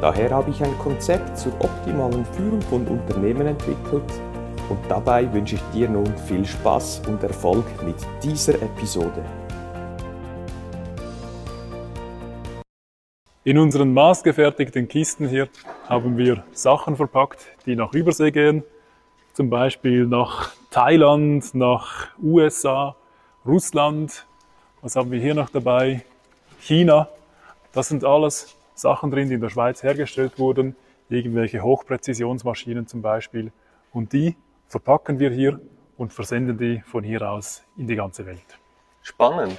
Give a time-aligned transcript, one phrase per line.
[0.00, 4.04] Daher habe ich ein Konzept zur optimalen Führung von Unternehmen entwickelt
[4.68, 9.24] und dabei wünsche ich dir nun viel Spaß und Erfolg mit dieser Episode.
[13.44, 15.48] In unseren maßgefertigten Kisten hier
[15.88, 18.64] haben wir Sachen verpackt, die nach Übersee gehen,
[19.32, 22.96] zum Beispiel nach Thailand, nach USA,
[23.46, 24.26] Russland.
[24.82, 26.04] Was haben wir hier noch dabei?
[26.60, 27.08] China.
[27.72, 30.76] Das sind alles Sachen drin, die in der Schweiz hergestellt wurden,
[31.08, 33.52] irgendwelche Hochpräzisionsmaschinen zum Beispiel.
[33.92, 34.36] Und die
[34.68, 35.60] verpacken wir hier
[35.96, 38.58] und versenden die von hier aus in die ganze Welt.
[39.02, 39.58] Spannend.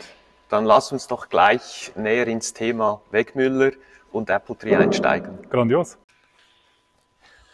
[0.50, 3.72] Dann lass uns doch gleich näher ins Thema Wegmüller
[4.12, 5.40] und Apple Tree einsteigen.
[5.50, 5.98] Grandios.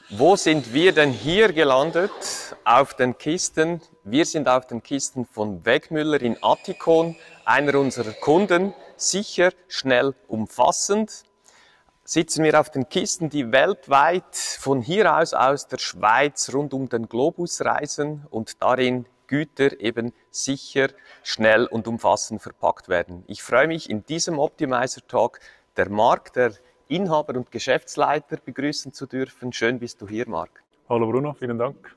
[0.10, 2.12] Wo sind wir denn hier gelandet?
[2.66, 3.82] Auf den Kisten.
[4.04, 8.74] Wir sind auf den Kisten von Wegmüller in Attikon, einer unserer Kunden.
[8.96, 11.24] Sicher, schnell, umfassend.
[12.06, 16.90] Sitzen wir auf den Kisten, die weltweit von hier aus aus der Schweiz rund um
[16.90, 20.90] den Globus reisen und darin Güter eben sicher,
[21.24, 23.24] schnell und umfassend verpackt werden.
[23.28, 25.40] Ich freue mich in diesem Optimizer Talk
[25.78, 26.52] der Marc, der
[26.90, 29.54] Inhaber und Geschäftsleiter begrüßen zu dürfen.
[29.54, 30.62] Schön bist du hier, Marc.
[30.90, 31.96] Hallo Bruno, vielen Dank.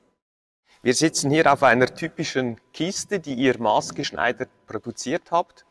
[0.83, 5.65] Wir sitzen hier auf einer typischen Kiste, die ihr maßgeschneidert produziert habt.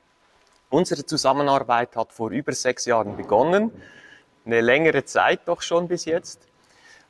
[0.68, 3.72] Unsere Zusammenarbeit hat vor über sechs Jahren begonnen.
[4.46, 6.46] Eine längere Zeit doch schon bis jetzt.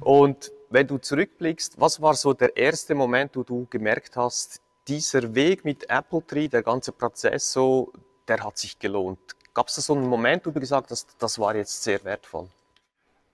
[0.01, 5.35] Und wenn du zurückblickst, was war so der erste Moment, wo du gemerkt hast, dieser
[5.35, 7.93] Weg mit Apple Tree, der ganze Prozess so,
[8.27, 9.19] der hat sich gelohnt?
[9.53, 12.49] Gab es da so einen Moment, wo du gesagt hast, das war jetzt sehr wertvoll?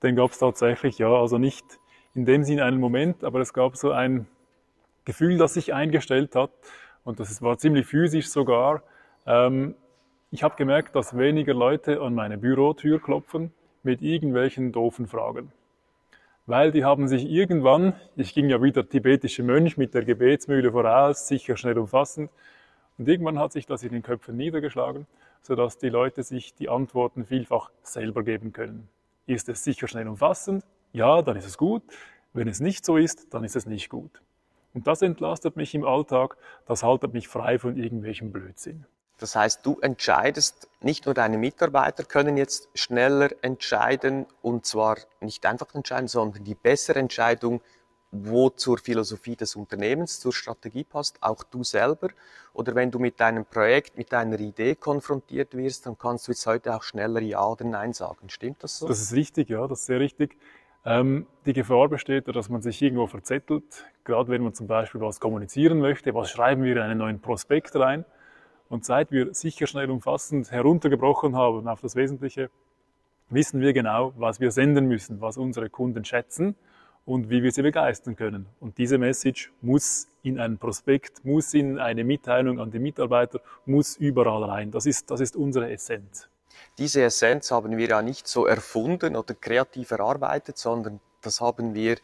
[0.03, 1.09] Den gab es tatsächlich, ja.
[1.09, 1.65] Also nicht
[2.15, 4.27] in dem Sinne einen Moment, aber es gab so ein
[5.05, 6.51] Gefühl, das sich eingestellt hat.
[7.05, 8.83] Und das war ziemlich physisch sogar.
[9.27, 9.77] Ähm,
[10.33, 15.53] ich habe gemerkt, dass weniger Leute an meine Bürotür klopfen mit irgendwelchen doofen Fragen
[16.47, 21.29] weil die haben sich irgendwann, ich ging ja wieder tibetische Mönch mit der Gebetsmühle voraus,
[21.29, 22.31] sicher schnell umfassend,
[22.99, 25.07] und irgendwann hat sich das in den Köpfen niedergeschlagen,
[25.43, 28.89] sodass die Leute sich die Antworten vielfach selber geben können.
[29.27, 30.65] Ist es sicher schnell umfassend?
[30.93, 31.83] Ja, dann ist es gut.
[32.33, 34.23] Wenn es nicht so ist, dann ist es nicht gut.
[34.75, 38.85] Und das entlastet mich im Alltag, das haltet mich frei von irgendwelchem Blödsinn.
[39.23, 45.47] Das heißt, du entscheidest, nicht nur deine Mitarbeiter können jetzt schneller entscheiden und zwar nicht
[45.47, 47.61] einfach entscheiden, sondern die bessere Entscheidung,
[48.11, 52.09] wo zur Philosophie des Unternehmens, zur Strategie passt, auch du selber.
[52.53, 56.45] Oder wenn du mit deinem Projekt, mit deiner Idee konfrontiert wirst, dann kannst du jetzt
[56.49, 58.29] heute auch schneller Ja oder Nein sagen.
[58.29, 58.89] Stimmt das so?
[58.89, 60.37] Das ist richtig, ja, das ist sehr richtig.
[60.85, 65.21] Ähm, die Gefahr besteht, dass man sich irgendwo verzettelt, gerade wenn man zum Beispiel was
[65.21, 66.13] kommunizieren möchte.
[66.13, 68.05] Was schreiben wir in einen neuen Prospekt rein?
[68.73, 72.49] Und seit wir sicher schnell umfassend heruntergebrochen haben auf das Wesentliche,
[73.29, 76.57] wissen wir genau, was wir senden müssen, was unsere Kunden schätzen
[77.05, 78.47] und wie wir sie begeistern können.
[78.61, 83.99] Und diese Message muss in einen Prospekt, muss in eine Mitteilung an die Mitarbeiter, muss
[83.99, 84.71] überall rein.
[84.71, 86.31] Das ist, das ist unsere Essenz.
[86.79, 91.99] Diese Essenz haben wir ja nicht so erfunden oder kreativ erarbeitet, sondern das haben wir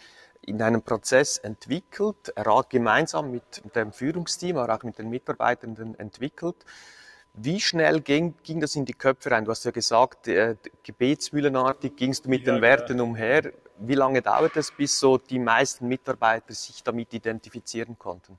[0.49, 2.33] in einem Prozess entwickelt,
[2.69, 6.57] gemeinsam mit dem Führungsteam, aber auch mit den Mitarbeitenden entwickelt.
[7.35, 9.45] Wie schnell ging, ging das in die Köpfe rein?
[9.45, 13.05] Du hast ja gesagt, äh, gebetsmühlenartig gingst du mit ja, den Werten ja.
[13.05, 13.53] umher.
[13.79, 18.37] Wie lange dauert es, bis so die meisten Mitarbeiter sich damit identifizieren konnten?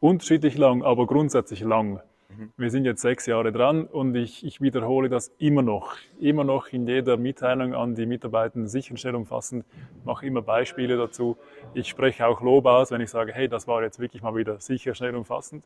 [0.00, 2.00] Unterschiedlich lang, aber grundsätzlich lang.
[2.28, 2.52] Mhm.
[2.56, 5.96] Wir sind jetzt sechs Jahre dran und ich, ich wiederhole das immer noch.
[6.20, 9.64] Immer noch in jeder Mitteilung an die Mitarbeitenden sicher umfassend,
[10.04, 11.36] mache immer Beispiele dazu.
[11.74, 14.60] Ich spreche auch Lob aus, wenn ich sage, hey, das war jetzt wirklich mal wieder
[14.60, 15.64] sicher schnell umfassend.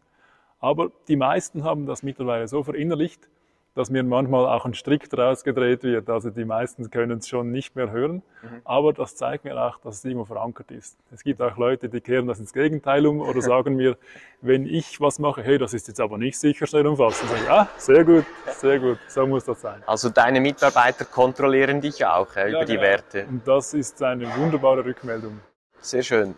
[0.61, 3.29] Aber die meisten haben das mittlerweile so verinnerlicht,
[3.75, 6.11] dass mir manchmal auch ein Strick draus gedreht wird.
[6.11, 8.23] Also die meisten können es schon nicht mehr hören.
[8.43, 8.61] Mhm.
[8.65, 10.99] Aber das zeigt mir auch, dass es irgendwo verankert ist.
[11.11, 13.97] Es gibt auch Leute, die kehren das ins Gegenteil um oder sagen mir,
[14.43, 17.31] wenn ich was mache, hey, das ist jetzt aber nicht sicher schnell umfassend.
[17.31, 19.83] Sage ich, ah, sehr gut, sehr gut, so muss das sein.
[19.87, 22.83] Also deine Mitarbeiter kontrollieren dich auch äh, über ja, die genau.
[22.83, 23.27] Werte.
[23.27, 25.41] Und das ist eine wunderbare Rückmeldung.
[25.81, 26.35] Sehr schön.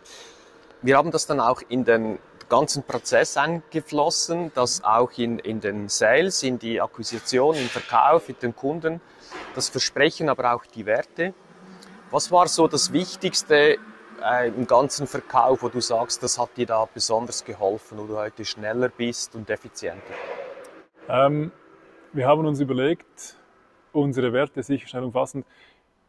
[0.81, 2.19] Wir haben das dann auch in den
[2.49, 8.43] ganzen Prozess eingeflossen, das auch in, in den Sales, in die Akquisition, im Verkauf mit
[8.43, 9.01] den Kunden.
[9.53, 11.33] das Versprechen, aber auch die Werte.
[12.11, 13.77] Was war so das Wichtigste
[14.23, 18.17] äh, im ganzen Verkauf, wo du sagst, das hat dir da besonders geholfen, wo du
[18.17, 20.13] heute schneller bist und effizienter?
[21.09, 21.51] Ähm,
[22.13, 23.35] wir haben uns überlegt,
[23.91, 25.45] unsere Werte sicher schnell umfassend,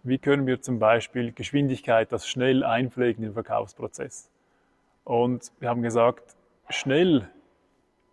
[0.02, 4.30] wie können wir zum Beispiel Geschwindigkeit, das schnell einpflegen im Verkaufsprozess.
[5.06, 6.34] Und wir haben gesagt,
[6.68, 7.30] schnell,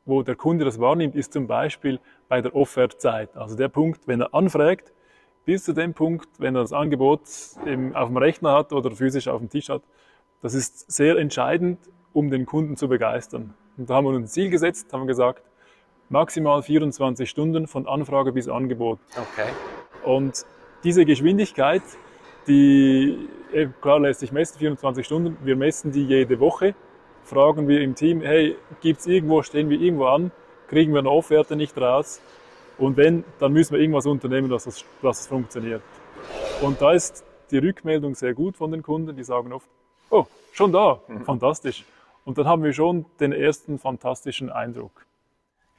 [0.05, 1.99] wo der Kunde das wahrnimmt, ist zum Beispiel
[2.29, 3.35] bei der Offertzeit.
[3.35, 4.93] Also der Punkt, wenn er anfragt,
[5.43, 7.21] bis zu dem Punkt, wenn er das Angebot
[7.65, 9.81] im, auf dem Rechner hat oder physisch auf dem Tisch hat.
[10.43, 11.79] Das ist sehr entscheidend,
[12.13, 13.55] um den Kunden zu begeistern.
[13.75, 15.41] Und da haben wir uns ein Ziel gesetzt, haben gesagt,
[16.09, 18.99] maximal 24 Stunden von Anfrage bis Angebot.
[19.17, 19.49] Okay.
[20.03, 20.45] Und
[20.83, 21.81] diese Geschwindigkeit,
[22.47, 23.29] die
[23.81, 26.75] klar lässt sich messen, 24 Stunden, wir messen die jede Woche,
[27.23, 30.31] fragen wir im Team, hey, gibt's irgendwo, stehen wir irgendwo an,
[30.67, 32.21] kriegen wir eine Offerte nicht raus
[32.77, 35.81] und wenn, dann müssen wir irgendwas unternehmen, dass das, dass das funktioniert.
[36.61, 39.67] Und da ist die Rückmeldung sehr gut von den Kunden, die sagen oft,
[40.09, 41.23] oh, schon da, mhm.
[41.25, 41.85] fantastisch.
[42.25, 45.05] Und dann haben wir schon den ersten fantastischen Eindruck.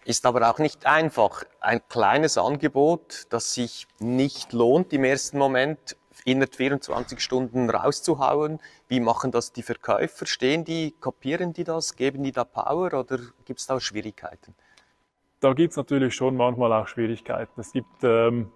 [0.04, 1.44] Ist aber auch nicht einfach.
[1.60, 8.60] Ein kleines Angebot, das sich nicht lohnt im ersten Moment, innerhalb 24 Stunden rauszuhauen.
[8.88, 10.26] Wie machen das die Verkäufer?
[10.26, 14.54] Stehen die, kopieren die das, geben die da Power oder gibt es da Schwierigkeiten?
[15.40, 17.60] Da gibt es natürlich schon manchmal auch Schwierigkeiten.
[17.60, 18.50] Es gibt ähm,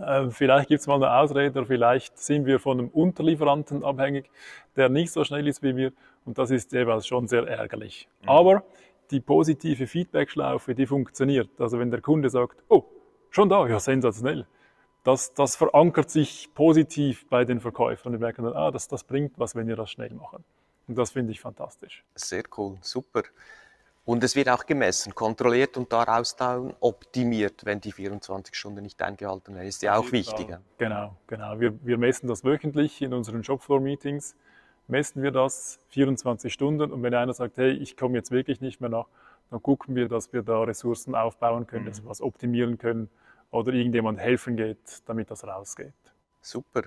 [0.00, 4.30] äh, vielleicht gibt es mal eine Ausrede oder vielleicht sind wir von einem Unterlieferanten abhängig,
[4.76, 5.92] der nicht so schnell ist wie wir
[6.24, 8.08] und das ist jeweils schon sehr ärgerlich.
[8.22, 8.28] Mhm.
[8.28, 8.64] Aber
[9.10, 11.48] die positive Feedback-Schlaufe, die funktioniert.
[11.58, 12.84] Also wenn der Kunde sagt, oh,
[13.30, 14.46] schon da, ja, sensationell.
[15.08, 18.12] Das, das verankert sich positiv bei den Verkäufern.
[18.12, 20.44] Die merken dann, ah, das, das bringt was, wenn wir das schnell machen.
[20.86, 22.04] Und das finde ich fantastisch.
[22.14, 23.22] Sehr cool, super.
[24.04, 29.00] Und es wird auch gemessen, kontrolliert und daraus dann optimiert, wenn die 24 Stunden nicht
[29.00, 29.66] eingehalten werden.
[29.66, 30.46] Ist ja auch wichtig.
[30.76, 31.58] Genau, genau.
[31.58, 34.36] Wir, wir messen das wöchentlich in unseren Shopfloor-Meetings
[34.88, 38.82] messen wir das 24 Stunden und wenn einer sagt, hey, ich komme jetzt wirklich nicht
[38.82, 39.06] mehr nach,
[39.50, 41.88] dann gucken wir, dass wir da Ressourcen aufbauen können, mhm.
[41.88, 43.08] dass wir was optimieren können
[43.50, 45.92] oder irgendjemand helfen geht, damit das rausgeht.
[46.40, 46.82] Super.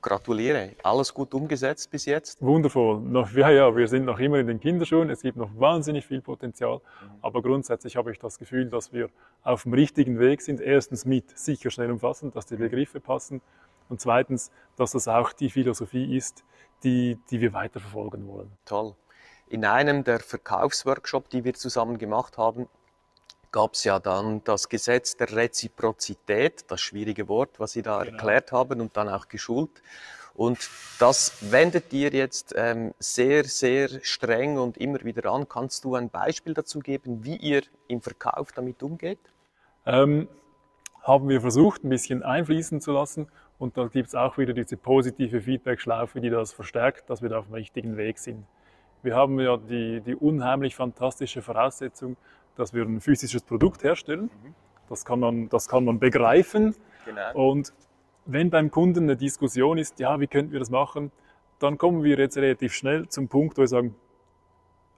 [0.00, 0.72] Gratuliere.
[0.82, 2.42] Alles gut umgesetzt bis jetzt?
[2.42, 3.00] Wundervoll.
[3.00, 5.08] Noch, ja, ja, wir sind noch immer in den Kinderschuhen.
[5.10, 6.78] Es gibt noch wahnsinnig viel Potenzial.
[6.78, 7.10] Mhm.
[7.22, 9.10] Aber grundsätzlich habe ich das Gefühl, dass wir
[9.44, 10.60] auf dem richtigen Weg sind.
[10.60, 12.60] Erstens mit sicher schnell umfassen, dass die mhm.
[12.60, 13.40] Begriffe passen.
[13.88, 16.42] Und zweitens, dass das auch die Philosophie ist,
[16.82, 18.50] die, die wir weiterverfolgen wollen.
[18.64, 18.96] Toll.
[19.48, 22.68] In einem der Verkaufsworkshops, die wir zusammen gemacht haben,
[23.52, 28.16] gab es ja dann das Gesetz der Reziprozität, das schwierige Wort, was Sie da genau.
[28.16, 29.82] erklärt haben und dann auch geschult.
[30.34, 35.46] Und das wendet ihr jetzt ähm, sehr, sehr streng und immer wieder an.
[35.46, 39.20] Kannst du ein Beispiel dazu geben, wie ihr im Verkauf damit umgeht?
[39.84, 40.28] Ähm,
[41.02, 43.28] haben wir versucht, ein bisschen einfließen zu lassen
[43.58, 47.38] und da gibt es auch wieder diese positive Feedback-Schlaufe, die das verstärkt, dass wir da
[47.40, 48.46] auf dem richtigen Weg sind.
[49.02, 52.16] Wir haben ja die, die unheimlich fantastische Voraussetzung,
[52.56, 54.24] dass wir ein physisches Produkt herstellen.
[54.24, 54.54] Mhm.
[54.88, 56.74] Das, kann man, das kann man begreifen.
[57.04, 57.50] Genau.
[57.50, 57.72] Und
[58.24, 61.10] wenn beim Kunden eine Diskussion ist, ja, wie könnten wir das machen,
[61.58, 63.94] dann kommen wir jetzt relativ schnell zum Punkt, wo wir sagen,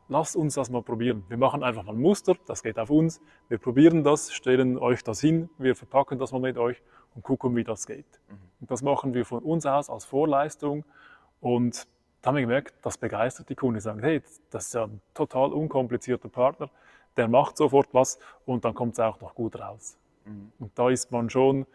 [0.09, 1.25] lasst uns das mal probieren.
[1.29, 3.21] Wir machen einfach mal ein Muster, das geht auf uns.
[3.49, 6.82] Wir probieren das, stellen euch das hin, wir verpacken das mal mit euch
[7.15, 8.06] und gucken, wie das geht.
[8.29, 8.37] Mhm.
[8.61, 10.84] Und das machen wir von uns aus als Vorleistung
[11.41, 11.87] und
[12.23, 13.75] da haben wir gemerkt, das begeistert die Kunden.
[13.75, 16.70] Die sagen, hey, das ist ja ein total unkomplizierter Partner,
[17.17, 19.97] der macht sofort was und dann kommt es auch noch gut raus.
[20.25, 20.53] Mhm.
[20.59, 21.67] Und da ist man schon,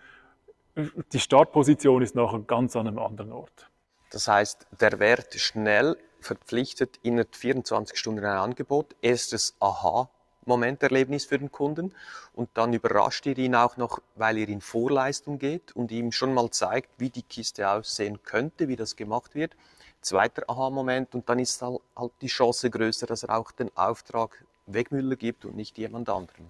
[1.12, 3.69] die Startposition ist noch ganz an einem anderen Ort.
[4.12, 10.10] Das heißt, der Wert schnell verpflichtet innerhalb 24 Stunden ein Angebot, erstes Aha
[10.50, 11.93] Momenterlebnis für den Kunden
[12.34, 16.34] und dann überrascht ihr ihn auch noch, weil ihr in Vorleistung geht und ihm schon
[16.34, 19.55] mal zeigt, wie die Kiste aussehen könnte, wie das gemacht wird.
[20.01, 24.43] Zweiter Aha-Moment und dann ist halt, halt die Chance größer, dass er auch den Auftrag
[24.73, 26.47] Wegmüller gibt und nicht jemand anderen.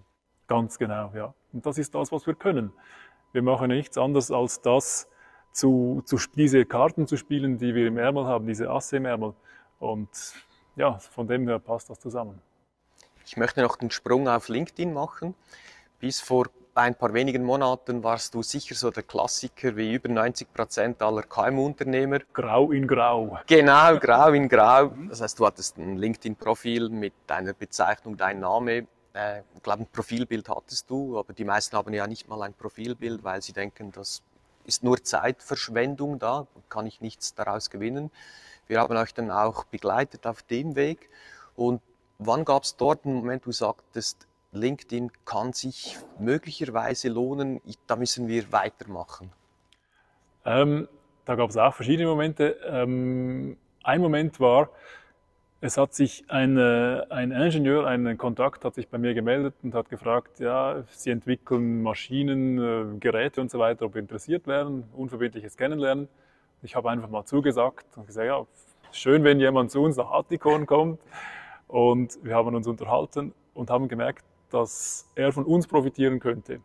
[0.48, 1.34] Ganz genau, ja.
[1.54, 2.72] Und das ist das, was wir können.
[3.32, 5.08] Wir machen nichts anderes als das,
[5.52, 9.34] zu, zu, diese Karten zu spielen, die wir im Ärmel haben, diese Asse im Ärmel.
[9.80, 10.10] Und
[10.76, 12.42] ja, von dem her passt das zusammen.
[13.26, 15.36] Ich möchte noch den Sprung auf LinkedIn machen.
[16.00, 16.48] Bis vor
[16.80, 21.24] ein paar wenigen Monaten warst du sicher so der Klassiker wie über 90 Prozent aller
[21.24, 22.20] KMU-Unternehmer.
[22.34, 23.38] Grau in Grau.
[23.48, 24.94] Genau, Grau in Grau.
[25.10, 28.88] Das heißt, du hattest ein LinkedIn-Profil mit deiner Bezeichnung, dein Name.
[29.14, 32.54] Äh, ich glaube, ein Profilbild hattest du, aber die meisten haben ja nicht mal ein
[32.54, 34.22] Profilbild, weil sie denken, das
[34.66, 38.12] ist nur Zeitverschwendung da, kann ich nichts daraus gewinnen.
[38.68, 41.10] Wir haben euch dann auch begleitet auf dem Weg
[41.56, 41.82] und
[42.22, 47.96] Wann gab es dort einen Moment, wo du sagtest, LinkedIn kann sich möglicherweise lohnen, da
[47.96, 49.32] müssen wir weitermachen?
[50.46, 50.88] Ähm,
[51.26, 52.58] da gab es auch verschiedene Momente.
[52.66, 54.70] Ähm, ein Moment war,
[55.62, 59.74] es hat sich ein, äh, ein Ingenieur, ein Kontakt hat sich bei mir gemeldet und
[59.74, 64.86] hat gefragt, ja, Sie entwickeln Maschinen, äh, Geräte und so weiter, ob wir interessiert wären,
[64.94, 66.08] unverbindliches Kennenlernen.
[66.62, 68.46] Ich habe einfach mal zugesagt und gesagt, ja,
[68.92, 71.00] schön, wenn jemand zu uns nach Attikon kommt.
[71.68, 76.62] Und wir haben uns unterhalten und haben gemerkt, dass er von uns profitieren könnte,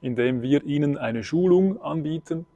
[0.00, 2.46] indem wir ihnen eine Schulung anbieten,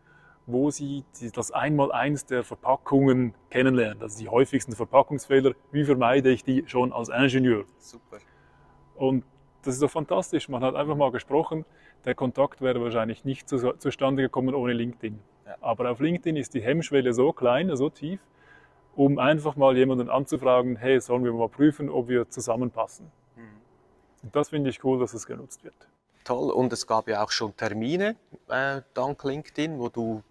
[0.47, 4.03] wo sie das Einmaleins der Verpackungen kennenlernen.
[4.03, 7.65] Also die häufigsten Verpackungsfehler, wie vermeide ich die schon als Ingenieur?
[7.79, 8.19] Super.
[8.97, 9.25] Und
[9.63, 10.49] das ist doch fantastisch.
[10.49, 11.65] Man hat einfach mal gesprochen.
[12.05, 15.19] Der Kontakt wäre wahrscheinlich nicht zu, zustande gekommen ohne LinkedIn.
[15.47, 15.57] Ja.
[15.61, 18.21] Aber auf LinkedIn ist die Hemmschwelle so klein, so tief,
[18.97, 23.11] um einfach mal jemanden anzufragen, hey, sollen wir mal prüfen, ob wir zusammenpassen.
[24.23, 25.75] Und das finde ich cool, dass es genutzt wird.
[26.25, 26.51] Toll.
[26.51, 28.17] Und es gab ja auch schon Termine
[28.49, 30.23] äh, dank LinkedIn, wo du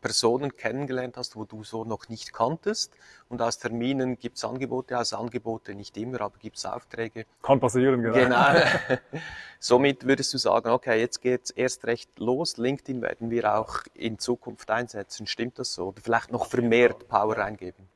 [0.00, 2.94] Personen kennengelernt hast, wo du so noch nicht kanntest.
[3.28, 7.26] Und aus Terminen gibt es Angebote, aus Angebote nicht immer, aber gibt es Aufträge.
[7.42, 8.14] Kann passieren, genau.
[8.14, 8.46] Genau.
[9.58, 12.56] Somit würdest du sagen, okay, jetzt geht es erst recht los.
[12.58, 15.26] LinkedIn werden wir auch in Zukunft einsetzen.
[15.26, 15.88] Stimmt das so?
[15.88, 17.88] Oder vielleicht noch vermehrt Power reingeben?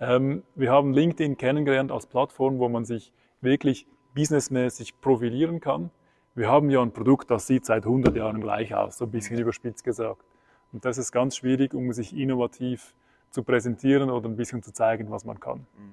[0.00, 3.86] Ähm, wir haben LinkedIn kennengelernt als Plattform, wo man sich wirklich
[4.18, 5.90] businessmäßig profilieren kann.
[6.34, 9.38] Wir haben ja ein Produkt, das sieht seit 100 Jahren gleich aus, so ein bisschen
[9.38, 10.24] überspitzt gesagt.
[10.72, 12.94] Und das ist ganz schwierig, um sich innovativ
[13.30, 15.58] zu präsentieren oder ein bisschen zu zeigen, was man kann.
[15.58, 15.92] Mhm.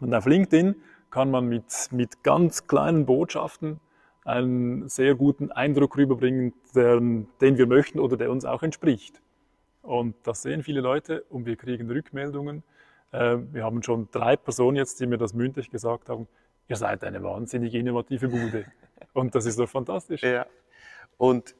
[0.00, 0.76] Und auf LinkedIn
[1.10, 3.80] kann man mit, mit ganz kleinen Botschaften
[4.24, 9.20] einen sehr guten Eindruck rüberbringen, der, den wir möchten oder der uns auch entspricht.
[9.82, 12.62] Und das sehen viele Leute und wir kriegen Rückmeldungen.
[13.10, 16.26] Äh, wir haben schon drei Personen jetzt, die mir das mündlich gesagt haben,
[16.68, 18.64] ihr seid eine wahnsinnig innovative Bude.
[19.12, 20.22] Und das ist doch fantastisch.
[20.22, 20.46] Ja.
[21.18, 21.54] Und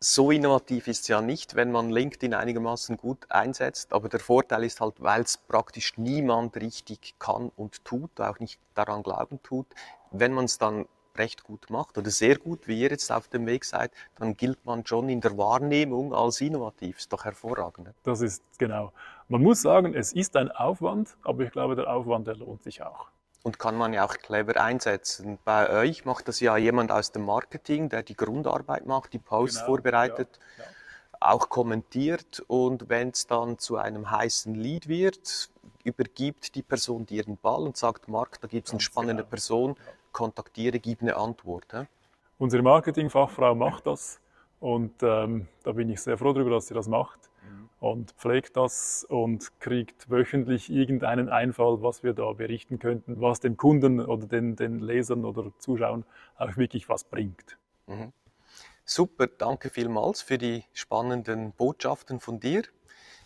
[0.00, 3.92] so innovativ ist es ja nicht, wenn man LinkedIn einigermaßen gut einsetzt.
[3.92, 8.60] Aber der Vorteil ist halt, weil es praktisch niemand richtig kann und tut, auch nicht
[8.74, 9.66] daran glauben tut.
[10.10, 10.86] Wenn man es dann
[11.16, 14.64] recht gut macht oder sehr gut, wie ihr jetzt auf dem Weg seid, dann gilt
[14.64, 16.98] man schon in der Wahrnehmung als innovativ.
[16.98, 17.88] Ist doch hervorragend.
[18.04, 18.92] Das ist genau.
[19.26, 22.82] Man muss sagen, es ist ein Aufwand, aber ich glaube, der Aufwand, der lohnt sich
[22.82, 23.08] auch
[23.48, 25.38] und kann man ja auch clever einsetzen.
[25.42, 29.60] Bei euch macht das ja jemand aus dem Marketing, der die Grundarbeit macht, die Posts
[29.60, 30.70] genau, vorbereitet, ja, ja.
[31.20, 35.48] auch kommentiert und wenn es dann zu einem heißen Lied wird,
[35.82, 39.30] übergibt die Person dir den Ball und sagt, Marc, da gibt es eine spannende genau.
[39.30, 39.76] Person,
[40.12, 41.72] kontaktiere, gib eine Antwort.
[41.72, 41.86] Ja?
[42.36, 44.20] Unsere Marketingfachfrau macht das
[44.60, 47.18] und ähm, da bin ich sehr froh darüber, dass sie das macht
[47.80, 53.56] und pflegt das und kriegt wöchentlich irgendeinen Einfall, was wir da berichten könnten, was dem
[53.56, 56.04] Kunden oder den, den Lesern oder Zuschauern
[56.36, 57.56] auch wirklich was bringt.
[57.86, 58.12] Mhm.
[58.84, 62.62] Super, danke vielmals für die spannenden Botschaften von dir.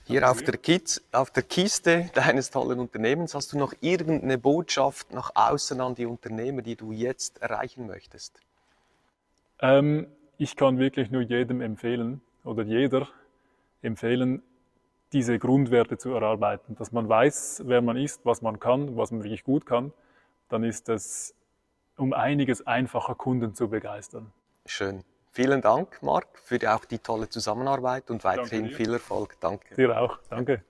[0.04, 5.12] Hier auf der, Kiz, auf der, Kiste deines tollen Unternehmens hast du noch irgendeine Botschaft
[5.12, 8.40] nach außen an die Unternehmer, die du jetzt erreichen möchtest?
[9.60, 13.06] Ähm, ich kann wirklich nur jedem empfehlen oder jeder
[13.82, 14.42] empfehlen,
[15.12, 16.74] diese Grundwerte zu erarbeiten.
[16.76, 19.92] Dass man weiß, wer man ist, was man kann, was man wirklich gut kann,
[20.48, 21.34] dann ist es
[21.96, 24.32] um einiges einfacher, Kunden zu begeistern.
[24.66, 25.04] Schön.
[25.30, 29.36] Vielen Dank, Marc, für die, auch die tolle Zusammenarbeit und weiterhin viel Erfolg.
[29.40, 29.74] Danke.
[29.74, 30.18] Dir auch.
[30.28, 30.62] Danke.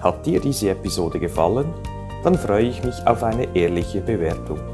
[0.00, 1.72] Hat dir diese Episode gefallen?
[2.22, 4.73] Dann freue ich mich auf eine ehrliche Bewertung.